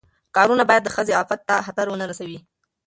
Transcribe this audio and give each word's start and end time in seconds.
کارونه 0.35 0.63
باید 0.69 0.83
د 0.85 0.89
ښځې 0.95 1.13
عفت 1.21 1.39
ته 1.49 1.55
خطر 1.67 1.85
ونه 1.89 2.05
رسوي. 2.11 2.39